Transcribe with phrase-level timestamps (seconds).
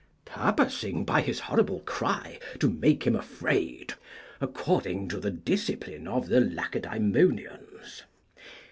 [0.25, 3.93] purposing by his horrible cry to make him afraid,
[4.39, 8.01] according to the discipline of the Lacedaemonians.